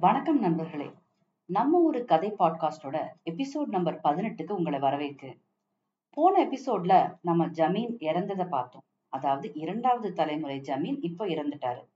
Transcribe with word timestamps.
வணக்கம் 0.00 0.38
நண்பர்களே. 0.38 0.92
நம்ம 1.44 1.78
ஒரு 1.78 2.04
கதை 2.04 2.34
பாட்காஸ்டோட 2.38 3.06
எபிசோட் 3.30 3.64
நம்பர் 3.66 4.00
பதினெட்டுக்கு 4.04 4.50
உங்களை 4.50 4.78
வரவேற்கு 4.78 5.38
போன 6.10 6.44
எபிசோட்ல 6.44 7.16
நம்ம 7.22 7.46
ஜமீன் 7.46 7.96
இறந்ததை 7.98 8.46
பார்த்தோம். 8.46 8.82
அதாவது 9.08 9.54
இரண்டாவது 9.54 10.12
தலைமுறை 10.12 10.60
ஜமீன் 10.60 10.98
இப்போ 11.00 11.26
இறந்துட்டாரு. 11.26 11.88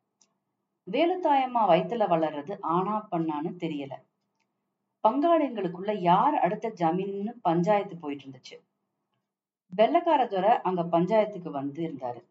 வேலுத்தாயம்மா 0.90 1.68
வயித்துல 1.68 2.06
வளர்றது 2.06 2.56
ஆனா 2.60 3.08
பண்ணான்னு 3.10 3.50
தெரியல. 3.58 3.92
பங்காளிங்களுக்குள்ள 5.08 5.94
யார் 5.94 6.34
அடுத்த 6.34 6.68
ஜமீன்னு 6.68 7.32
பஞ்சாயத்து 7.42 7.96
போயிட்டு 7.96 8.24
இருந்துச்சு. 8.24 8.60
வெள்ளக்காரதுரை 9.76 10.60
அங்க 10.60 10.82
பஞ்சாயத்துக்கு 10.82 11.50
வந்து 11.50 11.88
இருந்தாரு. 11.88 12.24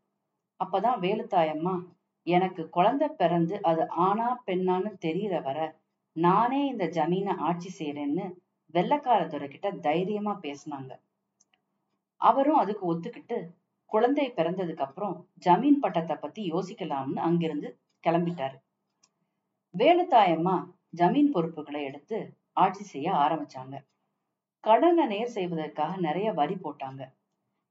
அப்பதான் 0.63 0.99
வேலுத்தாயம்மா 0.99 1.85
எனக்கு 2.27 2.69
குழந்தை 2.69 3.07
பிறந்து 3.07 3.61
அது 3.61 3.83
ஆணா 4.07 4.29
பெண்ணான்னு 4.47 4.91
தெரியற 5.05 5.43
வர 5.43 5.59
நானே 6.15 6.65
இந்த 6.65 6.85
ஜமீனை 6.85 7.35
ஆட்சி 7.37 7.69
செய்யறேன்னு 7.79 8.25
வெள்ளக்காரதுரை 8.73 9.47
கிட்ட 9.47 9.71
தைரியமா 9.71 10.39
பேசினாங்க. 10.41 10.91
அவரும் 12.17 12.55
அதுக்கு 12.55 12.83
ஒத்துக்கிட்டு 12.93 13.37
குழந்தை 13.85 14.33
பிறந்ததுக்கு 14.35 14.81
அப்புறம் 14.81 15.15
ஜமீன் 15.45 15.79
பட்டத்தை 15.79 16.15
பத்தி 16.15 16.51
யோசிக்கலாம்னு 16.51 17.19
அங்கிருந்து 17.19 17.79
கிளம்பிட்டாரு. 18.07 18.57
வேலுத்தாயம்மா 19.75 20.55
ஜமீன் 20.97 21.31
பொறுப்புகளை 21.31 21.83
எடுத்து 21.83 22.17
ஆட்சி 22.53 22.83
செய்ய 22.83 23.11
ஆரம்பிச்சாங்க. 23.13 23.75
கடனை 24.59 25.05
நேர் 25.05 25.27
செய்வதற்காக 25.27 25.97
நிறைய 25.97 26.33
வரி 26.33 26.57
போட்டாங்க. 26.63 27.01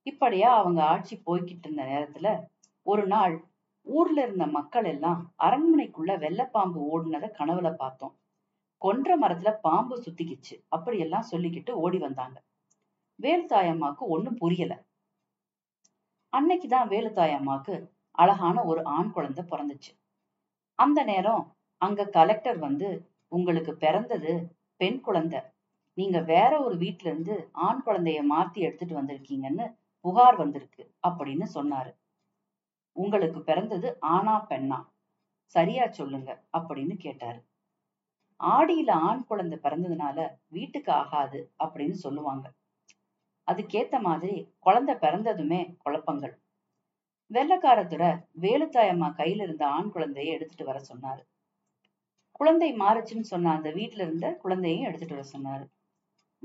இப்படியா 0.03 0.57
அவங்க 0.57 0.85
ஆட்சி 0.85 1.23
போய்கிட்டு 1.27 1.67
இருந்த 1.67 1.83
நேரத்துல 1.83 2.29
ஒரு 2.87 3.07
நாள் 3.07 3.35
ஊர்ல 3.83 4.23
இருந்த 4.23 4.47
மக்கள் 4.47 4.85
எல்லாம் 4.85 5.35
அரண்மனைக்குள்ள 5.39 6.17
வெள்ளப்பாம்பு 6.19 6.83
ஓடுனதை 6.93 7.31
கனவுல 7.31 7.75
பார்த்தோம். 7.75 8.19
கொன்ற 8.77 9.19
மரத்துல 9.19 9.53
பாம்பு 9.53 10.03
சுத்திக்கிச்சு. 10.03 10.65
அப்படியெல்லாம் 10.69 11.27
சொல்லிக்கிட்டு 11.31 11.71
ஓடி 11.71 11.99
வந்தாங்க. 11.99 12.43
வேலுத்தாயம்மாக்கு 13.23 13.99
ஒண்ணும் 13.99 14.37
புரியல. 14.37 14.85
அன்னைக்குதான் 16.37 16.89
வேலுத்தாயம்மாக்கு 16.89 17.91
அழகான 18.11 18.65
ஒரு 18.65 18.85
ஆண் 18.85 19.11
குழந்தை 19.11 19.45
பிறந்துச்சு. 19.45 20.01
அந்த 20.75 21.05
நேரம் 21.05 21.57
அங்க 21.77 22.05
கலெக்டர் 22.05 22.59
வந்து 22.59 23.11
உங்களுக்கு 23.29 23.77
பிறந்தது 23.77 24.57
பெண் 24.77 25.01
குழந்தை. 25.01 25.41
நீங்க 25.95 26.21
வேற 26.21 26.63
ஒரு 26.63 26.77
வீட்ல 26.77 27.11
இருந்து 27.11 27.49
ஆண் 27.53 27.83
குழந்தைய 27.87 28.23
மாத்தி 28.31 28.53
எடுத்துட்டு 28.53 29.03
வந்திருக்கீங்கன்னு 29.03 29.77
புகார் 30.01 30.37
வந்திருக்கு 30.37 30.95
அப்படின்னு 31.09 31.47
சொன்னாரு. 31.55 32.00
உங்களுக்கு 32.97 33.41
பிறந்தது 33.41 33.99
ஆணா 34.07 34.37
பெண்ணா? 34.51 34.79
சரியா 35.45 35.87
சொல்லுங்க 35.89 36.45
அப்படின்னு 36.59 36.97
கேட்டாரு. 36.97 37.41
ஆடியில 38.41 38.91
ஆண் 38.91 39.25
குழந்தை 39.25 39.59
பிறந்ததுனால 39.63 40.29
வீட்டுக்கு 40.49 40.93
ஆகாது 40.93 41.53
அப்படின்னு 41.59 41.93
சொல்லுவாங்க. 41.93 42.53
அதுக்கேத்த 43.47 44.01
மாதிரி 44.01 44.55
குழந்தை 44.59 44.95
பிறந்ததுமே 44.95 45.77
குழப்பங்கள். 45.79 46.41
வெள்ளக்காரத்துறை 47.31 48.09
வேலுத்தாயம்மா 48.41 49.09
கையில 49.17 49.43
இருந்த 49.43 49.67
ஆண் 49.67 49.91
குழந்தைய 49.95 50.25
எடுத்துட்டு 50.25 50.65
வர 50.65 50.81
சொன்னாரு. 50.93 51.23
குழந்தை 52.33 52.73
மாறுச்சுன்னு 52.73 53.21
சொன்ன 53.21 53.53
அந்த 53.53 53.71
வீட்டுல 53.71 54.01
இருந்த 54.01 54.35
குழந்தையும் 54.35 54.85
எடுத்துட்டு 54.85 55.15
வர 55.15 55.29
சொன்னாரு. 55.33 55.67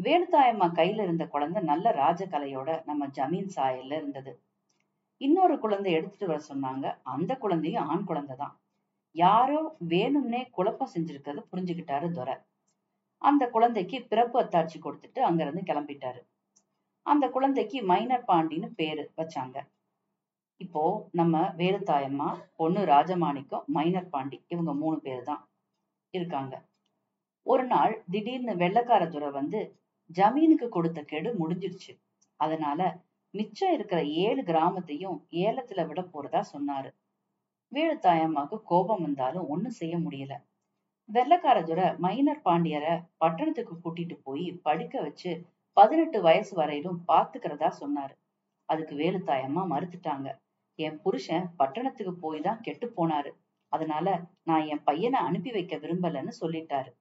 வேலுத்தாயம்மா 0.02 0.67
கையில 0.71 1.03
இருந்த 1.03 1.25
குழந்தை 1.27 1.63
நல்ல 1.63 1.91
ராஜ 1.91 2.25
கலையோட 2.25 2.81
நம்ம 2.85 3.07
ஜமீன் 3.07 3.49
சாயல்ல 3.55 3.95
இருந்தது. 3.95 4.41
இன்னொரு 5.21 5.55
குழந்தை 5.59 5.89
எடுத்துட்டு 5.94 6.27
வர 6.31 6.39
சொன்னாங்க. 6.52 6.85
அந்த 7.13 7.31
குழந்தையும் 7.44 7.88
ஆண் 7.94 8.08
குழந்தை 8.09 8.35
தான். 8.35 8.55
யாரோ 9.16 9.59
வேணும்னே 9.94 10.41
குழப்பம் 10.58 10.94
செஞ்சிருக்கிறத 10.95 11.44
புரிஞ்சுக்கிட்டாரு 11.52 12.08
துரை. 12.11 12.35
அந்த 13.21 13.43
குழந்தைக்கு 13.49 13.97
பிறப்பு 14.11 14.38
அத்தாட்சி 14.41 14.77
கொடுத்துட்டு 14.80 15.19
அங்க 15.19 15.41
இருந்து 15.43 15.63
கிளம்பிட்டாரு. 15.69 16.21
அந்த 17.05 17.25
குழந்தைக்கு 17.30 17.80
மைனர் 17.91 18.27
பாண்டின்னு 18.27 18.70
பேரு 18.80 19.03
வச்சாங்க. 19.21 19.58
இப்போ 20.61 20.81
நம்ம 21.11 21.37
வேலுத்தாயம்மா 21.61 22.30
பொண்ணு 22.59 22.82
ராஜமாணிக்கம் 22.86 23.65
மைனர் 23.77 24.11
பாண்டி 24.14 24.37
இவங்க 24.47 24.71
மூணு 24.73 24.97
பேர் 25.05 25.23
தான் 25.30 25.42
இருக்காங்க. 26.14 26.53
ஒரு 27.45 27.64
நாள் 27.73 27.93
திடீர்னு 28.11 28.53
வெள்ளக்கார 28.61 29.03
துறை 29.09 29.30
வந்து 29.32 29.59
ஜமீனுக்கு 30.09 30.67
கொடுத்த 30.70 30.99
கெடு 31.11 31.30
முடிஞ்சிருச்சு 31.42 31.92
அதனால 32.39 32.80
மிச்சம் 33.37 33.73
இருக்கிற 33.73 33.99
ஏழு 34.03 34.41
கிராமத்தையும் 34.41 35.17
ஏலத்துல 35.43 35.87
விட 35.87 36.01
போறதா 36.01 36.41
சொன்னாரு. 36.53 36.89
வேலுத்தாயம்மாக்கு 37.71 38.57
கோபம் 38.63 39.01
வந்தாலும் 39.01 39.47
ஒண்ணும் 39.47 39.77
செய்ய 39.79 39.95
முடியல. 39.97 40.33
வெள்ளக்காரதுரை 41.09 41.87
மைனர் 41.97 42.41
பாண்டியரை 42.45 42.93
பட்டணத்துக்கு 43.17 43.75
கூட்டிட்டு 43.83 44.15
போய் 44.23 44.45
படிக்க 44.61 45.01
வச்சு 45.01 45.31
பதினெட்டு 45.77 46.21
வயசு 46.21 46.55
வரையிலும் 46.55 46.99
பாத்துக்கிறதா 47.07 47.69
சொன்னாரு. 47.79 48.15
அதுக்கு 48.69 48.95
வேலுத்தாயம்மா 48.95 49.63
மறுத்துட்டாங்க. 49.73 50.27
என் 50.79 51.02
புருஷன் 51.02 51.45
பட்டணத்துக்கு 51.57 52.13
போய் 52.15 52.41
தான் 52.41 52.61
கெட்டு 52.61 52.87
போனாரு. 52.97 53.31
அதனால 53.73 54.07
நான் 54.43 54.65
என் 54.65 54.83
பையனை 54.83 55.19
அனுப்பி 55.19 55.52
வைக்க 55.52 55.75
விரும்பலன்னு 55.75 56.33
சொல்லிட்டாரு. 56.41 56.91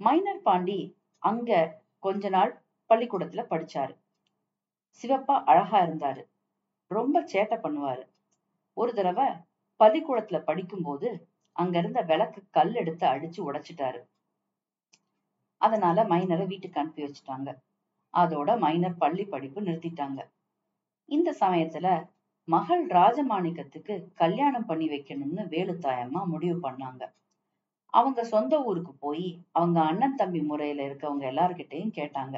மைனர் 0.00 0.42
பாண்டி 0.42 0.78
அங்க 1.22 1.50
கொஞ்ச 1.98 2.28
நாள் 2.28 2.52
பள்ளிக்கூடத்துல 2.90 3.42
படிச்சாரு. 3.50 3.94
சிவப்பா 5.02 5.42
அழகா 5.44 5.80
இருந்தாரு. 5.82 6.22
ரொம்ப 6.90 7.22
சேட்டை 7.22 7.56
பண்ணுவாரு. 7.56 8.04
ஒரு 8.74 8.94
தடவை 8.94 9.26
பள்ளிக்கூடத்துல 9.80 10.38
படிக்கும்போது 10.38 11.28
அங்க 11.52 11.78
இருந்த 11.78 12.02
விளக்கு 12.02 12.42
கல் 12.50 12.74
எடுத்து 12.74 13.06
அடிச்சு 13.06 13.40
உடைச்சிட்டாரு. 13.52 14.00
அதனால 15.60 16.04
மைனரை 16.04 16.46
வீட்டுக்கு 16.46 16.80
அனுப்பி 16.80 17.02
வச்சுட்டாங்க. 17.04 17.50
அதோட 18.14 18.58
மைனர் 18.58 18.96
பள்ளி 18.96 19.24
படிப்பு 19.24 19.60
நிறுத்திட்டாங்க. 19.60 20.20
இந்த 21.04 21.36
சமயத்துல 21.40 22.08
மகள் 22.44 22.86
ராஜமாணிக்கத்துக்கு 22.86 23.94
கல்யாணம் 24.14 24.66
பண்ணி 24.66 24.88
வைக்கணும்னு 24.88 25.44
வேலுத்தாயம்மா 25.44 26.26
முடிவு 26.26 26.70
பண்ணாங்க. 26.70 27.02
அவங்க 27.86 28.24
சொந்த 28.24 28.62
ஊருக்கு 28.62 28.92
போய் 28.94 29.42
அவங்க 29.52 29.80
அண்ணன் 29.80 30.14
தம்பி 30.14 30.40
முறையில 30.40 30.88
இருக்கவங்க 30.88 31.24
எல்லார்கிட்டையும் 31.32 31.96
கேட்டாங்க. 31.96 32.36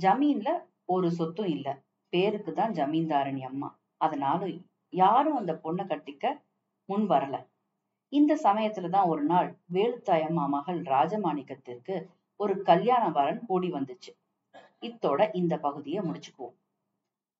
ஜமீன்ல 0.00 0.50
ஒரு 0.84 1.10
சொத்தும் 1.10 1.46
இல்ல. 1.46 1.82
பேருக்கு 2.08 2.52
தான் 2.52 2.72
ஜமீன்தாரணி 2.72 3.40
அம்மா. 3.40 3.78
அதனால 3.96 4.48
யாரும் 4.88 5.36
அந்த 5.36 5.60
பொண்ணை 5.64 5.84
கட்டிக்க 5.86 6.42
முன் 6.84 7.08
வரல. 7.08 7.46
இந்த 8.08 8.40
சமயத்துலதான் 8.42 9.06
ஒரு 9.06 9.22
நாள் 9.22 9.58
வேலுத்தாயம்மா 9.72 10.48
மகள் 10.48 10.82
ராஜமாணிக்கத்திற்கு 10.82 12.06
ஒரு 12.36 12.62
கல்யாண 12.62 13.08
வரன் 13.08 13.46
கூடி 13.46 13.72
வந்துச்சு. 13.72 14.12
இத்தோட 14.80 15.30
இந்த 15.34 15.58
பகுதியை 15.58 16.04
முடிச்சுக்குவோம். 16.04 16.56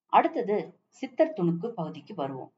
அடுத்தது 0.06 0.56
சித்தர் 0.88 1.32
துணுக்கு 1.36 1.68
பகுதிக்கு 1.68 2.14
வருவோம். 2.14 2.52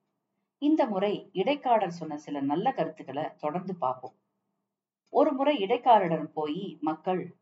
இந்த 0.58 0.86
முறை 0.86 1.30
இடைக்காடர் 1.32 1.90
சொன்ன 1.90 2.16
சில 2.16 2.40
நல்ல 2.40 2.72
கருத்துக்களை 2.72 3.24
தொடர்ந்து 3.36 3.76
பார்ப்போம். 3.76 4.14
ஒரு 5.12 5.32
முறை 5.32 5.56
இடைக்காரரிடம் 5.58 6.30
போய் 6.32 6.78
மக்கள் 6.80 7.37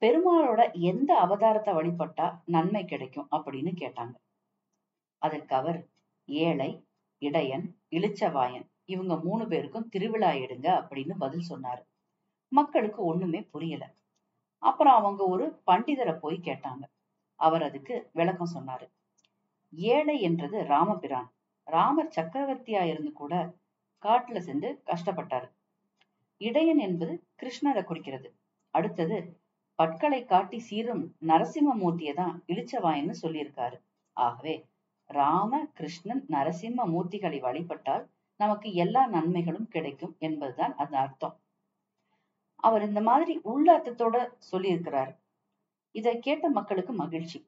பெருமாளோட 0.00 0.72
எந்த 0.72 1.10
அவதாரத்தை 1.22 1.72
வழிபட்டா 1.72 2.38
நன்மை 2.44 2.84
கிடைக்கும் 2.84 3.28
அப்படின்னு 3.32 3.72
கேட்டாங்க. 3.74 4.14
அதற்கு 5.18 5.54
அவர் 5.54 5.86
ஏழை 6.26 6.86
இடையன் 7.18 7.76
இளிச்சவாயன் 7.90 8.66
இவங்க 8.84 9.16
மூணு 9.16 9.48
பேருக்கும் 9.48 9.88
திருவிழா 9.88 10.30
எடுங்க 10.30 10.68
அப்படின்னு 10.80 11.14
பதில் 11.18 11.48
சொன்னாரு. 11.48 11.82
மக்களுக்கு 12.48 13.04
ஒண்ணுமே 13.04 13.40
புரியல. 13.42 13.94
அப்புறம் 14.58 14.94
அவங்க 14.94 15.24
ஒரு 15.24 15.62
பண்டிதரை 15.66 16.18
போய் 16.18 16.40
கேட்டாங்க. 16.42 16.82
அவர் 17.34 17.62
அதுக்கு 17.62 18.10
விளக்கம் 18.12 18.54
சொன்னாரு. 18.54 18.86
ஏழை 19.70 20.20
என்றது 20.20 20.64
ராமபிரான். 20.64 21.32
ராமர் 21.64 22.14
சக்கரவர்த்தியா 22.16 22.82
இருந்து 22.82 23.12
கூட 23.12 23.54
காட்டுல 24.02 24.38
சென்று 24.38 24.82
கஷ்டப்பட்டாரு. 24.86 25.50
இடையன் 26.36 26.78
என்பது 26.78 27.26
கிருஷ்ணரை 27.42 27.84
குறிக்கிறது. 27.84 28.34
அடுத்தது 28.70 29.40
பற்களை 29.78 30.20
காட்டி 30.24 30.58
சீரும் 30.58 31.04
நரசிம்மமூர்த்தியை 31.26 32.14
தான் 32.14 32.34
இளிச்சவாயன்னு 32.46 33.14
சொல்லியிருக்காரு. 33.22 33.76
ஆகவே 34.16 34.54
ராம 35.10 35.60
கிருஷ்ணன் 35.78 36.22
நரசிம்ம 36.28 36.86
மூர்த்திகளை 36.94 37.38
வழிபட்டால் 37.40 38.04
நமக்கு 38.40 38.68
எல்லா 38.74 39.02
நன்மைகளும் 39.06 39.68
கிடைக்கும் 39.68 40.14
என்பதுதான் 40.18 40.74
அந்த 40.76 40.94
அர்த்தம். 40.98 41.36
அவர் 42.56 42.84
இந்த 42.88 43.00
மாதிரி 43.00 43.34
உள்ள 43.42 43.66
அர்த்தத்தோட 43.76 44.16
சொல்லியிருக்கிறார். 44.50 45.12
இதை 45.94 46.14
கேட்ட 46.18 46.46
மக்களுக்கு 46.48 46.92
மகிழ்ச்சி. 46.92 47.38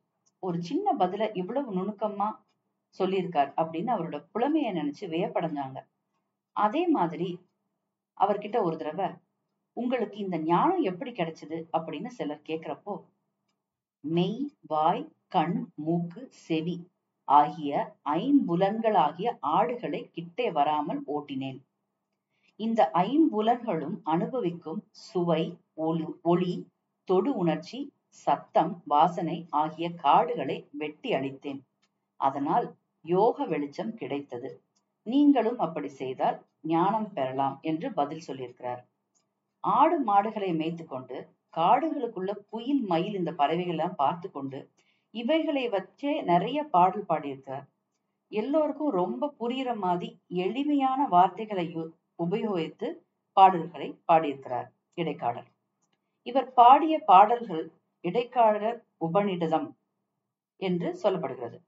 ஒரு 0.43 0.59
சின்ன 0.63 0.93
பதில 0.93 1.23
இவ்வளவு 1.33 1.71
நுணுக்கமா 1.79 2.29
சொல்லியிருக்கார் 2.99 3.51
அப்படின்னு 3.61 3.91
அவரோட 3.97 4.19
புலமைய 4.33 4.69
நினைச்சு 4.73 5.05
வியப்படைஞ்சாங்க. 5.15 5.79
அதே 6.57 6.83
மாதிரி 6.97 7.29
அவர்கிட்ட 8.21 8.59
ஒரு 8.63 8.77
தடவை 8.77 9.09
உங்களுக்கு 9.77 10.17
இந்த 10.17 10.37
ஞானம் 10.43 10.83
எப்படி 10.83 11.11
கிடைச்சது 11.11 11.59
அப்படின்னு 11.73 12.11
சிலர் 12.19 12.47
கேக்குறப்போ 12.49 12.95
மெய் 14.05 14.41
வாய் 14.67 15.05
கண் 15.29 15.59
மூக்கு 15.85 16.23
செவி 16.47 16.77
ஆகிய 17.29 17.73
ஐம்புலன்களாகிய 18.19 19.29
ஆடுகளை 19.57 20.01
கிட்டே 20.11 20.47
வராமல் 20.51 21.01
ஓட்டினேன். 21.17 21.59
இந்த 22.61 22.81
ஐம்புலன்களும் 23.03 23.97
அனுபவிக்கும் 24.05 24.81
சுவை 25.07 25.43
ஒளி 25.87 26.07
ஒளி 26.23 26.55
தொடு 27.09 27.31
உணர்ச்சி 27.35 27.79
சத்தம் 28.27 28.73
வாசனை 28.85 29.37
ஆகிய 29.63 29.87
காடுகளை 30.05 30.57
வெட்டி 30.73 31.11
அழித்தேன். 31.15 31.61
அதனால் 32.21 32.67
யோக 33.05 33.47
வெளிச்சம் 33.47 33.95
கிடைத்தது. 33.95 34.51
நீங்களும் 35.07 35.59
அப்படி 35.59 35.89
செய்தால் 36.01 36.39
ஞானம் 36.69 37.11
பெறலாம் 37.13 37.57
என்று 37.63 37.89
பதில் 37.93 38.27
சொல்லியிருக்கிறார். 38.29 38.83
ஆடு 39.65 39.97
மாடுகளை 40.01 40.51
மேய்த்து 40.53 40.85
கொண்டு 40.87 41.17
காடுகளுக்குள்ள 41.55 42.33
குயில் 42.51 42.83
மயில் 42.83 43.15
இந்த 43.15 43.33
பறவைகள் 43.33 43.75
எல்லாம் 43.75 43.97
பார்த்து 43.97 44.29
கொண்டு 44.31 44.59
இவைகளை 45.15 45.65
வச்சே 45.69 46.13
நிறைய 46.23 46.59
பாடல் 46.65 47.09
பாடியிருக்கார் 47.09 47.67
எல்லோருக்கும் 48.33 48.93
ரொம்ப 48.93 49.33
புரியுற 49.41 49.71
மாதிரி 49.77 50.09
எளிமையான 50.45 51.07
வார்த்தைகளை 51.09 51.67
உபயோகித்து 52.19 52.89
பாடல்களை 53.37 53.89
பாடியிருக்கிறார் 54.05 54.69
இடைக்காடல். 54.95 55.49
இவர் 56.27 56.49
பாடிய 56.53 56.95
பாடல்கள் 57.07 57.65
இடைக்காடர் 58.05 58.79
உபநிடதம் 59.01 59.69
என்று 60.61 60.89
சொல்லப்படுகிறது. 61.03 61.59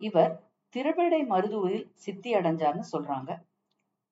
இவர் 0.00 0.32
திருவிடை 0.74 1.20
மருதூரில் 1.24 1.86
சித்தி 1.94 2.30
அடைஞ்சார்னு 2.34 2.84
சொல்றாங்க. 2.92 3.30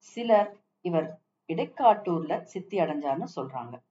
சிலர் 0.09 0.51
இவர் 0.85 1.09
இடைக்காட்டூர்ல 1.51 2.43
சித்தி 2.43 2.79
அடைஞ்சார்னு 2.79 3.27
சொல்றாங்க. 3.37 3.83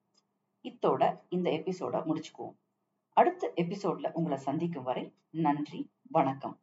இத்தோட 0.63 1.19
இந்த 1.29 1.49
எபிசோட 1.49 2.01
முடிச்சுக்குவோம். 2.07 2.55
அடுத்த 3.13 3.51
எபிசோட்ல 3.55 4.09
உங்களை 4.13 4.37
சந்திக்கும் 4.37 4.83
வரை 4.83 5.13
நன்றி 5.29 5.91
வணக்கம். 6.09 6.59